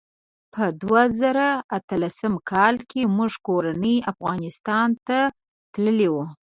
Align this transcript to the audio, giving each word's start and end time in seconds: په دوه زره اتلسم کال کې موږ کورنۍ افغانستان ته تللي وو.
په 0.53 0.63
دوه 0.81 1.01
زره 1.19 1.49
اتلسم 1.77 2.33
کال 2.51 2.75
کې 2.89 3.01
موږ 3.15 3.31
کورنۍ 3.47 3.95
افغانستان 4.11 4.89
ته 5.07 5.17
تللي 5.73 6.07
وو. 6.13 6.25